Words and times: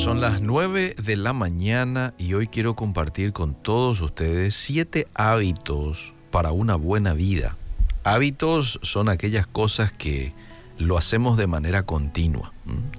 Son 0.00 0.18
las 0.18 0.40
9 0.40 0.96
de 0.96 1.16
la 1.18 1.34
mañana 1.34 2.14
y 2.16 2.32
hoy 2.32 2.46
quiero 2.46 2.74
compartir 2.74 3.34
con 3.34 3.54
todos 3.54 4.00
ustedes 4.00 4.54
siete 4.54 5.06
hábitos 5.12 6.14
para 6.30 6.52
una 6.52 6.74
buena 6.76 7.12
vida. 7.12 7.54
Hábitos 8.02 8.80
son 8.82 9.10
aquellas 9.10 9.46
cosas 9.46 9.92
que 9.92 10.32
lo 10.78 10.96
hacemos 10.96 11.36
de 11.36 11.46
manera 11.46 11.82
continua, 11.82 12.50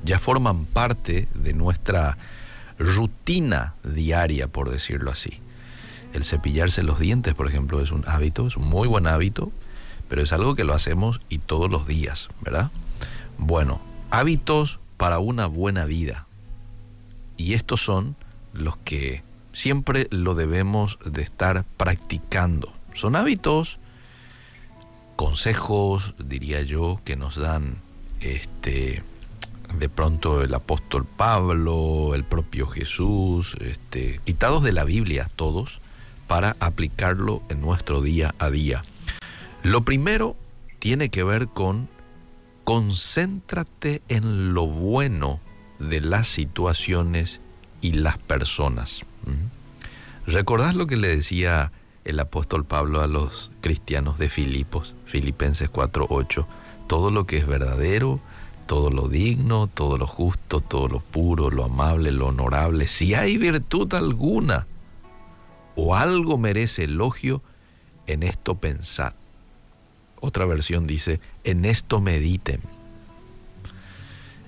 ya 0.05 0.20
forman 0.20 0.66
parte 0.66 1.27
de 1.34 1.54
nuestra 1.55 2.20
rutina 2.77 3.73
diaria, 3.83 4.47
por 4.47 4.70
decirlo 4.70 5.09
así. 5.09 5.39
El 6.13 6.23
cepillarse 6.23 6.83
los 6.83 6.99
dientes, 6.99 7.33
por 7.33 7.47
ejemplo, 7.47 7.81
es 7.81 7.91
un 7.91 8.07
hábito, 8.07 8.45
es 8.45 8.57
un 8.57 8.70
muy 8.70 8.88
buen 8.88 9.07
hábito, 9.07 9.52
pero 10.07 10.21
es 10.21 10.31
algo 10.33 10.54
que 10.54 10.65
lo 10.65 10.75
hacemos 10.75 11.20
y 11.29 11.39
todos 11.39 11.71
los 11.71 11.88
días, 11.88 12.29
¿verdad? 12.41 12.70
Bueno, 13.40 13.81
hábitos 14.12 14.77
para 14.98 15.18
una 15.18 15.48
buena 15.48 15.86
vida. 15.86 16.27
Y 17.41 17.55
estos 17.55 17.81
son 17.81 18.16
los 18.54 18.77
que 18.77 19.23
siempre 19.52 20.08
lo 20.12 20.36
debemos 20.36 20.99
de 21.04 21.23
estar 21.23 21.66
practicando. 21.76 22.72
Son 22.94 23.16
hábitos, 23.16 23.80
consejos, 25.16 26.13
diría 26.23 26.62
yo, 26.62 27.02
que 27.04 27.16
nos 27.16 27.35
dan 27.35 27.82
este 28.20 29.02
de 29.80 29.90
pronto 29.90 30.44
el 30.44 30.54
apóstol 30.54 31.05
Pablo, 31.05 32.13
el 32.13 32.26
propio 32.26 32.68
Jesús, 32.68 33.55
este, 33.60 34.20
quitados 34.23 34.62
de 34.62 34.73
la 34.73 34.84
Biblia 34.84 35.27
todos, 35.35 35.80
para 36.27 36.55
aplicarlo 36.60 37.41
en 37.49 37.60
nuestro 37.60 38.02
día 38.02 38.35
a 38.38 38.52
día. 38.52 38.84
Lo 39.63 39.82
primero 39.84 40.35
tiene 40.77 41.10
que 41.10 41.23
ver 41.23 41.48
con 41.48 41.90
concéntrate 42.66 44.04
en 44.10 44.54
lo 44.54 44.68
bueno 44.68 45.40
de 45.90 45.99
las 45.99 46.27
situaciones 46.27 47.40
y 47.82 47.93
las 47.93 48.18
personas. 48.18 49.04
¿Recordás 50.26 50.76
lo 50.76 50.87
que 50.87 50.98
le 50.98 51.07
decía 51.15 51.71
el 52.05 52.20
apóstol 52.20 52.65
Pablo 52.65 53.01
a 53.01 53.07
los 53.07 53.51
cristianos 53.62 54.18
de 54.18 54.29
Filipos, 54.29 54.96
Filipenses 55.05 55.70
4:8? 55.70 56.46
Todo 56.87 57.12
lo 57.12 57.26
que 57.26 57.37
es 57.37 57.48
verdadero, 57.48 58.20
todo 58.68 58.90
lo 58.90 59.07
digno, 59.07 59.68
todo 59.68 59.98
lo 59.98 60.07
justo, 60.07 60.62
todo 60.62 60.87
lo 60.87 60.99
puro, 60.99 61.49
lo 61.49 61.65
amable, 61.65 62.12
lo 62.12 62.27
honorable, 62.27 62.87
si 62.87 63.13
hay 63.13 63.37
virtud 63.37 63.93
alguna 63.93 64.68
o 65.75 65.96
algo 65.96 66.38
merece 66.38 66.84
elogio, 66.84 67.41
en 68.07 68.24
esto 68.24 68.56
pensad. 68.56 69.13
Otra 70.19 70.46
versión 70.46 70.85
dice, 70.85 71.19
en 71.44 71.66
esto 71.66 72.02
mediten. 72.02 72.62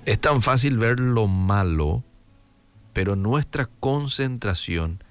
Es 0.05 0.19
tan 0.19 0.41
fácil 0.41 0.77
ver 0.77 0.99
lo 0.99 1.27
malo, 1.27 2.03
pero 2.93 3.15
nuestra 3.15 3.67
concentración, 3.79 5.03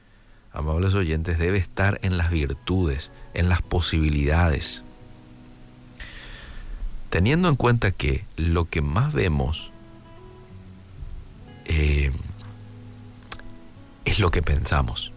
amables 0.53 0.95
oyentes, 0.95 1.39
debe 1.39 1.59
estar 1.59 1.99
en 2.03 2.17
las 2.17 2.31
virtudes, 2.31 3.11
en 3.35 3.49
las 3.49 3.61
posibilidades. 3.61 4.83
Teniendo 7.11 7.49
en 7.49 7.57
cuenta 7.57 7.91
que 7.91 8.25
lo 8.37 8.65
que 8.65 8.81
más 8.81 9.13
vemos 9.13 9.71
eh, 11.67 12.11
es 14.05 14.19
lo 14.19 14.31
que 14.31 14.43
pensamos. 14.43 15.13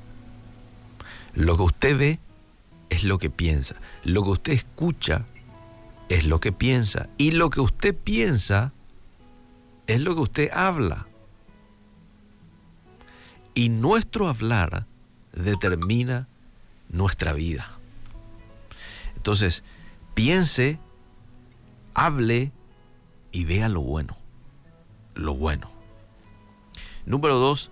Lo 1.33 1.55
que 1.55 1.63
usted 1.63 1.97
ve 1.97 2.19
es 2.89 3.03
lo 3.03 3.17
que 3.17 3.29
piensa. 3.29 3.75
Lo 4.03 4.23
que 4.23 4.29
usted 4.29 4.53
escucha 4.53 5.25
es 6.09 6.25
lo 6.25 6.39
que 6.39 6.51
piensa. 6.51 7.09
Y 7.17 7.31
lo 7.31 7.49
que 7.49 7.61
usted 7.61 7.95
piensa 7.95 8.73
es 9.87 10.01
lo 10.01 10.15
que 10.15 10.21
usted 10.21 10.51
habla. 10.53 11.07
Y 13.55 13.69
nuestro 13.69 14.27
hablar 14.27 14.85
determina 15.31 16.27
nuestra 16.89 17.33
vida. 17.33 17.65
Entonces, 19.15 19.63
piense, 20.13 20.77
hable 21.93 22.51
y 23.31 23.45
vea 23.45 23.69
lo 23.69 23.81
bueno. 23.81 24.17
Lo 25.15 25.33
bueno. 25.33 25.71
Número 27.05 27.37
dos, 27.37 27.71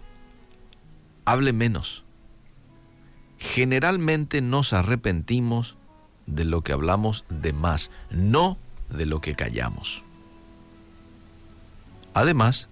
hable 1.26 1.54
menos. 1.54 2.04
Generalmente 3.38 4.42
nos 4.42 4.72
arrepentimos 4.74 5.76
de 6.28 6.46
lo 6.46 6.62
que 6.62 6.72
hablamos 6.72 7.26
de 7.30 7.52
más, 7.52 7.92
no 8.10 8.58
de 8.90 9.06
lo 9.06 9.20
que 9.20 9.36
callamos. 9.36 10.04
Además, 12.14 12.70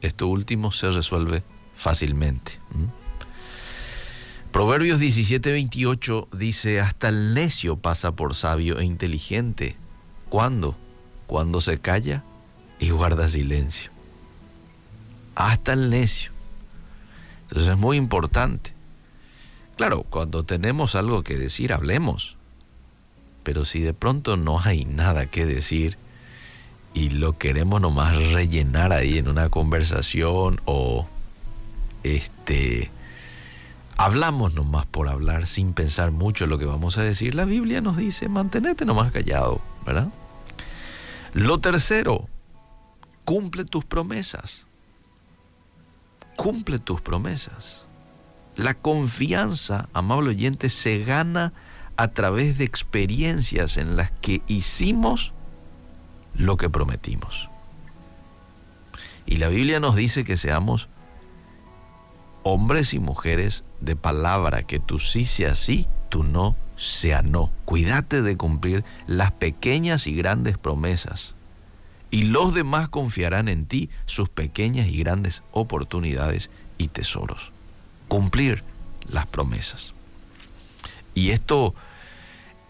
esto 0.00 0.28
último 0.28 0.72
se 0.72 0.90
resuelve 0.92 1.42
fácilmente. 1.76 2.58
Proverbios 4.52 5.00
17:28 5.00 6.28
dice, 6.36 6.80
hasta 6.80 7.08
el 7.08 7.32
necio 7.34 7.76
pasa 7.76 8.12
por 8.12 8.34
sabio 8.34 8.78
e 8.78 8.84
inteligente. 8.84 9.76
¿Cuándo? 10.28 10.76
Cuando 11.26 11.60
se 11.60 11.78
calla 11.78 12.22
y 12.78 12.90
guarda 12.90 13.28
silencio. 13.28 13.90
Hasta 15.34 15.72
el 15.72 15.88
necio. 15.88 16.32
Entonces 17.44 17.72
es 17.72 17.78
muy 17.78 17.96
importante. 17.96 18.74
Claro, 19.76 20.02
cuando 20.02 20.44
tenemos 20.44 20.94
algo 20.94 21.22
que 21.22 21.38
decir, 21.38 21.72
hablemos. 21.72 22.36
Pero 23.42 23.64
si 23.64 23.80
de 23.80 23.94
pronto 23.94 24.36
no 24.36 24.60
hay 24.60 24.84
nada 24.84 25.26
que 25.26 25.46
decir, 25.46 25.96
y 26.94 27.10
lo 27.10 27.38
queremos 27.38 27.80
nomás 27.80 28.16
rellenar 28.32 28.92
ahí 28.92 29.18
en 29.18 29.28
una 29.28 29.48
conversación 29.48 30.60
o 30.66 31.08
este 32.02 32.90
hablamos 33.96 34.54
nomás 34.54 34.86
por 34.86 35.08
hablar 35.08 35.46
sin 35.46 35.74
pensar 35.74 36.10
mucho 36.10 36.46
lo 36.46 36.58
que 36.58 36.64
vamos 36.64 36.98
a 36.98 37.02
decir, 37.02 37.34
la 37.34 37.44
Biblia 37.44 37.80
nos 37.80 37.96
dice 37.96 38.28
mantenete 38.28 38.84
nomás 38.84 39.12
callado, 39.12 39.60
¿verdad? 39.86 40.08
Lo 41.34 41.60
tercero, 41.60 42.28
cumple 43.24 43.64
tus 43.64 43.84
promesas. 43.84 44.66
Cumple 46.36 46.78
tus 46.78 47.00
promesas. 47.00 47.86
La 48.56 48.74
confianza, 48.74 49.88
amable 49.94 50.30
oyente, 50.30 50.68
se 50.68 51.04
gana 51.04 51.52
a 51.96 52.08
través 52.08 52.58
de 52.58 52.64
experiencias 52.64 53.76
en 53.76 53.96
las 53.96 54.10
que 54.10 54.42
hicimos 54.46 55.32
lo 56.34 56.56
que 56.56 56.68
prometimos. 56.68 57.48
Y 59.24 59.36
la 59.36 59.48
Biblia 59.48 59.80
nos 59.80 59.96
dice 59.96 60.24
que 60.24 60.36
seamos 60.36 60.88
hombres 62.42 62.94
y 62.94 62.98
mujeres 62.98 63.64
de 63.80 63.96
palabra, 63.96 64.62
que 64.62 64.78
tú 64.78 64.98
sí 64.98 65.24
sea 65.24 65.54
sí, 65.54 65.86
tú 66.08 66.22
no 66.22 66.56
sea 66.76 67.22
no. 67.22 67.50
Cuídate 67.64 68.22
de 68.22 68.36
cumplir 68.36 68.84
las 69.06 69.32
pequeñas 69.32 70.06
y 70.06 70.14
grandes 70.14 70.58
promesas. 70.58 71.34
Y 72.10 72.24
los 72.24 72.54
demás 72.54 72.88
confiarán 72.88 73.48
en 73.48 73.64
ti 73.66 73.88
sus 74.04 74.28
pequeñas 74.28 74.88
y 74.88 74.98
grandes 74.98 75.42
oportunidades 75.52 76.50
y 76.76 76.88
tesoros. 76.88 77.52
Cumplir 78.08 78.64
las 79.08 79.26
promesas. 79.26 79.94
Y 81.14 81.30
esto 81.30 81.74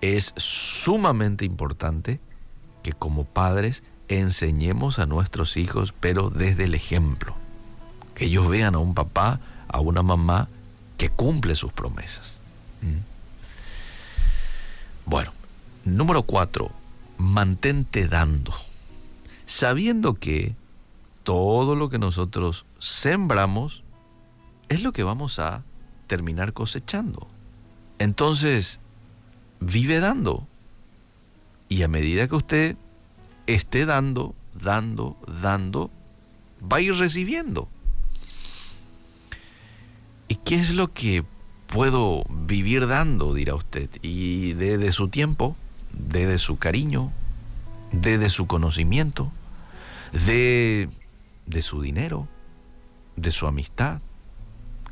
es 0.01 0.33
sumamente 0.37 1.45
importante 1.45 2.21
que 2.83 2.93
como 2.93 3.25
padres 3.25 3.83
enseñemos 4.09 4.99
a 4.99 5.07
nuestros 5.07 5.57
hijos, 5.57 5.95
pero 5.99 6.31
desde 6.31 6.65
el 6.65 6.75
ejemplo. 6.75 7.35
Que 8.15 8.27
ellos 8.27 8.49
vean 8.49 8.75
a 8.75 8.79
un 8.79 8.95
papá, 8.95 9.41
a 9.73 9.81
una 9.81 10.03
mamá 10.03 10.49
que 10.99 11.11
cumple 11.11 11.57
sus 11.57 11.73
promesas. 11.73 12.39
¿Mm? 12.83 13.01
Bueno, 15.05 15.33
número 15.85 16.23
cuatro, 16.23 16.71
mantente 17.19 18.07
dando. 18.07 18.53
Sabiendo 19.47 20.15
que 20.15 20.55
todo 21.25 21.75
lo 21.75 21.89
que 21.89 21.99
nosotros 21.99 22.67
sembramos 22.79 23.83
es 24.69 24.83
lo 24.83 24.93
que 24.93 25.03
vamos 25.03 25.39
a 25.39 25.63
terminar 26.07 26.53
cosechando. 26.53 27.27
Entonces, 27.99 28.81
vive 29.61 30.01
dando. 30.01 30.47
Y 31.69 31.83
a 31.83 31.89
medida 31.89 32.29
que 32.29 32.35
usted 32.35 32.77
esté 33.47 33.87
dando, 33.87 34.35
dando, 34.55 35.17
dando, 35.41 35.91
va 36.61 36.79
a 36.79 36.81
ir 36.81 36.95
recibiendo. 36.95 37.69
¿Y 40.53 40.57
qué 40.57 40.61
es 40.61 40.75
lo 40.75 40.93
que 40.93 41.25
puedo 41.67 42.25
vivir 42.29 42.87
dando, 42.87 43.33
dirá 43.33 43.55
usted? 43.55 43.89
Y 44.03 44.53
desde 44.53 44.93
su 44.93 45.09
tiempo, 45.09 45.57
desde 45.95 46.37
su 46.37 46.59
cariño, 46.59 47.11
desde 47.91 48.29
su 48.29 48.47
conocimiento, 48.47 49.33
de, 50.13 50.91
de 51.47 51.63
su 51.63 51.81
dinero, 51.81 52.29
de 53.17 53.31
su 53.31 53.47
amistad. 53.47 54.03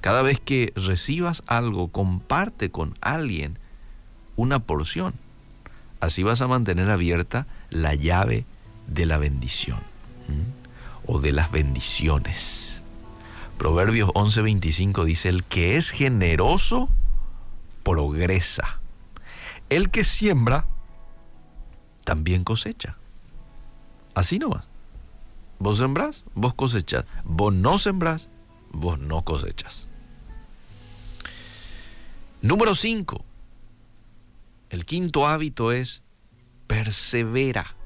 Cada 0.00 0.22
vez 0.22 0.40
que 0.40 0.72
recibas 0.76 1.42
algo, 1.46 1.88
comparte 1.88 2.70
con 2.70 2.96
alguien 3.02 3.58
una 4.36 4.60
porción 4.60 5.12
Así 6.00 6.22
vas 6.22 6.40
a 6.40 6.48
mantener 6.48 6.88
abierta 6.88 7.46
la 7.68 7.94
llave 7.94 8.46
de 8.86 9.04
la 9.04 9.18
bendición 9.18 9.80
o 11.04 11.20
de 11.20 11.32
las 11.32 11.52
bendiciones. 11.52 12.69
Proverbios 13.60 14.08
11:25 14.14 15.04
dice, 15.04 15.28
el 15.28 15.44
que 15.44 15.76
es 15.76 15.90
generoso 15.90 16.88
progresa. 17.82 18.80
El 19.68 19.90
que 19.90 20.02
siembra 20.02 20.66
también 22.04 22.42
cosecha. 22.42 22.96
Así 24.14 24.38
nomás. 24.38 24.64
Vos 25.58 25.76
sembrás, 25.76 26.24
vos 26.34 26.54
cosechas. 26.54 27.04
Vos 27.22 27.52
no 27.52 27.78
sembrás, 27.78 28.30
vos 28.72 28.98
no 28.98 29.26
cosechas. 29.26 29.88
Número 32.40 32.74
5. 32.74 33.22
El 34.70 34.86
quinto 34.86 35.26
hábito 35.26 35.70
es 35.70 36.00
persevera. 36.66 37.76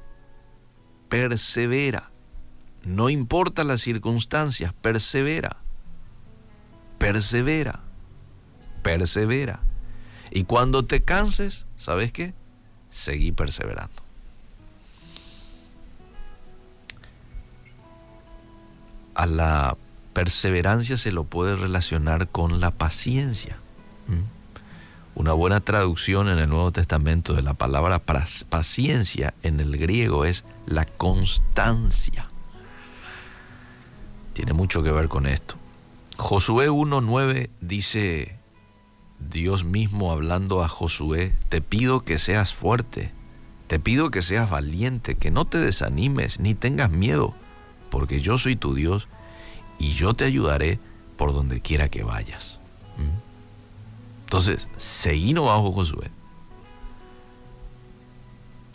Persevera. 1.08 2.12
No 2.84 3.10
importa 3.10 3.64
las 3.64 3.80
circunstancias, 3.80 4.72
persevera. 4.72 5.63
Persevera. 6.98 7.80
Persevera. 8.82 9.60
Y 10.30 10.44
cuando 10.44 10.84
te 10.84 11.02
canses, 11.02 11.66
¿sabes 11.76 12.12
qué? 12.12 12.34
Seguí 12.90 13.32
perseverando. 13.32 14.02
A 19.14 19.26
la 19.26 19.76
perseverancia 20.12 20.98
se 20.98 21.12
lo 21.12 21.24
puede 21.24 21.54
relacionar 21.56 22.28
con 22.28 22.60
la 22.60 22.70
paciencia. 22.70 23.56
Una 25.14 25.32
buena 25.32 25.60
traducción 25.60 26.28
en 26.28 26.38
el 26.38 26.48
Nuevo 26.48 26.72
Testamento 26.72 27.34
de 27.34 27.42
la 27.42 27.54
palabra 27.54 28.00
paciencia 28.00 29.34
en 29.44 29.60
el 29.60 29.76
griego 29.78 30.24
es 30.24 30.44
la 30.66 30.84
constancia. 30.84 32.26
Tiene 34.32 34.52
mucho 34.52 34.82
que 34.82 34.90
ver 34.90 35.08
con 35.08 35.26
esto. 35.26 35.54
Josué 36.16 36.70
1.9 36.70 37.50
dice, 37.60 38.38
Dios 39.18 39.64
mismo 39.64 40.12
hablando 40.12 40.62
a 40.62 40.68
Josué, 40.68 41.34
te 41.48 41.60
pido 41.60 42.04
que 42.04 42.18
seas 42.18 42.54
fuerte, 42.54 43.12
te 43.66 43.80
pido 43.80 44.10
que 44.10 44.22
seas 44.22 44.50
valiente, 44.50 45.16
que 45.16 45.30
no 45.30 45.44
te 45.44 45.58
desanimes 45.58 46.38
ni 46.40 46.54
tengas 46.54 46.90
miedo, 46.90 47.34
porque 47.90 48.20
yo 48.20 48.38
soy 48.38 48.56
tu 48.56 48.74
Dios 48.74 49.08
y 49.78 49.94
yo 49.94 50.14
te 50.14 50.24
ayudaré 50.24 50.78
por 51.16 51.32
donde 51.32 51.60
quiera 51.60 51.88
que 51.88 52.04
vayas. 52.04 52.58
¿Mm? 52.96 54.24
Entonces, 54.24 54.68
seguí 54.76 55.32
bajo 55.34 55.72
Josué. 55.72 56.10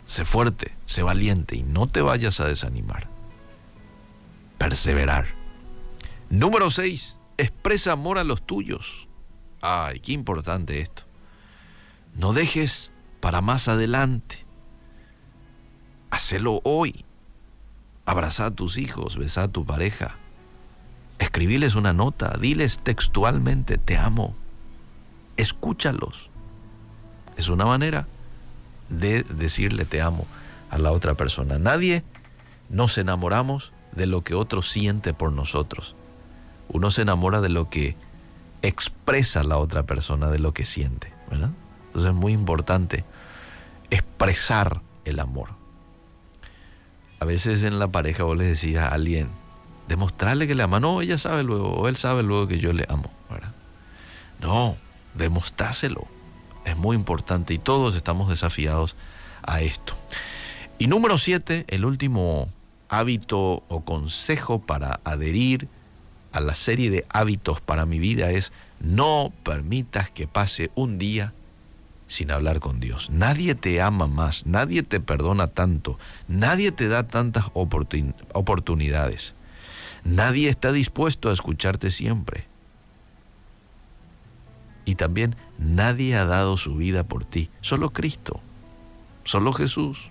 Sé 0.04 0.24
fuerte, 0.24 0.74
sé 0.86 1.02
valiente 1.02 1.56
y 1.56 1.62
no 1.62 1.86
te 1.86 2.02
vayas 2.02 2.40
a 2.40 2.46
desanimar. 2.46 3.08
Perseverar. 4.58 5.26
Número 6.30 6.70
6. 6.70 7.19
Expresa 7.40 7.92
amor 7.92 8.18
a 8.18 8.24
los 8.24 8.42
tuyos. 8.46 9.08
Ay, 9.62 10.00
qué 10.00 10.12
importante 10.12 10.82
esto. 10.82 11.04
No 12.14 12.34
dejes 12.34 12.90
para 13.20 13.40
más 13.40 13.66
adelante. 13.66 14.44
Hacelo 16.10 16.60
hoy. 16.64 17.06
Abraza 18.04 18.44
a 18.44 18.50
tus 18.50 18.76
hijos, 18.76 19.16
besa 19.16 19.44
a 19.44 19.48
tu 19.48 19.64
pareja. 19.64 20.16
Escribiles 21.18 21.76
una 21.76 21.94
nota, 21.94 22.36
diles 22.38 22.78
textualmente, 22.78 23.78
te 23.78 23.96
amo, 23.96 24.34
escúchalos. 25.38 26.28
Es 27.38 27.48
una 27.48 27.64
manera 27.64 28.06
de 28.90 29.22
decirle 29.22 29.86
te 29.86 30.02
amo 30.02 30.26
a 30.68 30.76
la 30.76 30.92
otra 30.92 31.14
persona. 31.14 31.58
Nadie 31.58 32.04
nos 32.68 32.98
enamoramos 32.98 33.72
de 33.92 34.04
lo 34.04 34.24
que 34.24 34.34
otro 34.34 34.60
siente 34.60 35.14
por 35.14 35.32
nosotros. 35.32 35.96
Uno 36.72 36.90
se 36.90 37.02
enamora 37.02 37.40
de 37.40 37.48
lo 37.48 37.68
que 37.68 37.96
expresa 38.62 39.42
la 39.42 39.58
otra 39.58 39.84
persona, 39.84 40.30
de 40.30 40.38
lo 40.38 40.52
que 40.52 40.64
siente. 40.64 41.12
Entonces 41.30 42.10
es 42.10 42.14
muy 42.14 42.32
importante 42.32 43.04
expresar 43.90 44.80
el 45.04 45.20
amor. 45.20 45.50
A 47.18 47.24
veces 47.24 47.62
en 47.62 47.78
la 47.78 47.88
pareja 47.88 48.24
vos 48.24 48.36
le 48.36 48.44
decís 48.44 48.76
a 48.76 48.88
alguien, 48.88 49.28
demostrarle 49.88 50.46
que 50.46 50.54
le 50.54 50.62
ama. 50.62 50.80
No, 50.80 51.02
ella 51.02 51.18
sabe 51.18 51.42
luego, 51.42 51.74
o 51.74 51.88
él 51.88 51.96
sabe 51.96 52.22
luego 52.22 52.46
que 52.46 52.58
yo 52.58 52.72
le 52.72 52.86
amo. 52.88 53.10
No, 54.40 54.76
demostrárselo. 55.14 56.06
Es 56.64 56.76
muy 56.76 56.96
importante 56.96 57.52
y 57.52 57.58
todos 57.58 57.94
estamos 57.94 58.28
desafiados 58.28 58.96
a 59.42 59.60
esto. 59.60 59.94
Y 60.78 60.86
número 60.86 61.18
siete, 61.18 61.64
el 61.68 61.84
último 61.84 62.48
hábito 62.88 63.64
o 63.68 63.84
consejo 63.84 64.60
para 64.60 65.00
adherir 65.04 65.68
a 66.32 66.40
la 66.40 66.54
serie 66.54 66.90
de 66.90 67.06
hábitos 67.08 67.60
para 67.60 67.86
mi 67.86 67.98
vida 67.98 68.30
es 68.30 68.52
no 68.80 69.32
permitas 69.44 70.10
que 70.10 70.26
pase 70.26 70.70
un 70.74 70.98
día 70.98 71.32
sin 72.08 72.30
hablar 72.30 72.60
con 72.60 72.80
Dios. 72.80 73.10
Nadie 73.10 73.54
te 73.54 73.80
ama 73.80 74.06
más, 74.06 74.46
nadie 74.46 74.82
te 74.82 75.00
perdona 75.00 75.46
tanto, 75.46 75.98
nadie 76.28 76.72
te 76.72 76.88
da 76.88 77.06
tantas 77.06 77.46
oportunidades, 77.54 79.34
nadie 80.04 80.48
está 80.48 80.72
dispuesto 80.72 81.30
a 81.30 81.32
escucharte 81.32 81.90
siempre 81.90 82.50
y 84.90 84.96
también 84.96 85.36
nadie 85.58 86.16
ha 86.16 86.24
dado 86.24 86.56
su 86.56 86.74
vida 86.74 87.04
por 87.04 87.24
ti, 87.24 87.48
solo 87.60 87.90
Cristo, 87.90 88.40
solo 89.22 89.52
Jesús. 89.52 90.10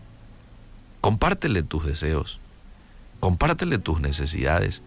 Compártele 1.02 1.64
tus 1.64 1.86
deseos, 1.86 2.40
compártele 3.20 3.78
tus 3.78 4.00
necesidades, 4.00 4.82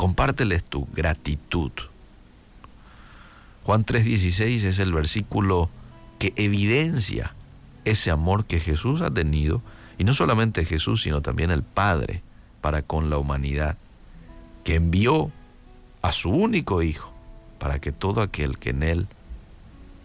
compárteles 0.00 0.64
tu 0.64 0.88
gratitud. 0.94 1.72
Juan 3.64 3.84
3:16 3.84 4.64
es 4.64 4.78
el 4.78 4.94
versículo 4.94 5.68
que 6.18 6.32
evidencia 6.36 7.34
ese 7.84 8.10
amor 8.10 8.46
que 8.46 8.60
Jesús 8.60 9.02
ha 9.02 9.10
tenido, 9.10 9.60
y 9.98 10.04
no 10.04 10.14
solamente 10.14 10.64
Jesús, 10.64 11.02
sino 11.02 11.20
también 11.20 11.50
el 11.50 11.62
Padre 11.62 12.22
para 12.62 12.80
con 12.80 13.10
la 13.10 13.18
humanidad, 13.18 13.76
que 14.64 14.76
envió 14.76 15.30
a 16.00 16.12
su 16.12 16.30
único 16.30 16.80
Hijo 16.80 17.12
para 17.58 17.78
que 17.78 17.92
todo 17.92 18.22
aquel 18.22 18.56
que 18.56 18.70
en 18.70 18.82
Él 18.82 19.06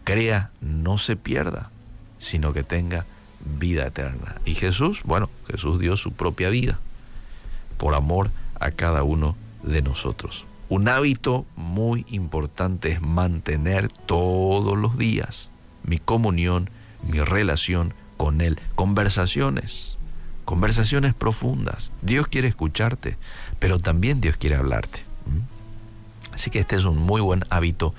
crea 0.03 0.51
no 0.59 0.97
se 0.97 1.15
pierda, 1.15 1.71
sino 2.19 2.51
que 2.51 2.63
tenga 2.63 3.05
vida 3.57 3.87
eterna. 3.87 4.41
Y 4.43 4.55
Jesús, 4.55 5.03
bueno, 5.05 5.29
Jesús 5.49 5.79
dio 5.79 5.95
su 5.95 6.11
propia 6.11 6.49
vida 6.49 6.79
por 7.77 7.95
amor 7.95 8.29
a 8.59 8.71
cada 8.71 9.03
uno 9.03 9.37
de 9.65 9.81
nosotros. 9.81 10.45
Un 10.69 10.87
hábito 10.87 11.45
muy 11.55 12.05
importante 12.09 12.91
es 12.91 13.01
mantener 13.01 13.89
todos 13.89 14.77
los 14.77 14.97
días 14.97 15.49
mi 15.85 15.99
comunión, 15.99 16.69
mi 17.03 17.19
relación 17.19 17.93
con 18.17 18.41
Él. 18.41 18.59
Conversaciones, 18.75 19.97
conversaciones 20.45 21.13
profundas. 21.13 21.91
Dios 22.01 22.27
quiere 22.27 22.47
escucharte, 22.47 23.17
pero 23.59 23.79
también 23.79 24.21
Dios 24.21 24.37
quiere 24.37 24.55
hablarte. 24.55 25.03
Así 26.33 26.49
que 26.49 26.59
este 26.59 26.75
es 26.75 26.85
un 26.85 26.97
muy 26.97 27.21
buen 27.21 27.45
hábito 27.49 27.93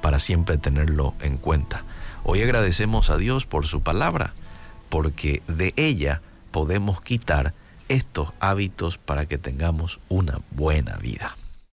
para 0.00 0.18
siempre 0.18 0.58
tenerlo 0.58 1.14
en 1.20 1.36
cuenta. 1.36 1.82
Hoy 2.22 2.42
agradecemos 2.42 3.10
a 3.10 3.16
Dios 3.16 3.46
por 3.46 3.66
su 3.66 3.80
palabra, 3.82 4.32
porque 4.88 5.42
de 5.48 5.72
ella 5.76 6.20
podemos 6.52 7.00
quitar 7.00 7.54
estos 7.90 8.32
hábitos 8.38 8.96
para 8.98 9.26
que 9.26 9.36
tengamos 9.36 10.00
una 10.08 10.40
buena 10.52 10.96
vida. 10.96 11.36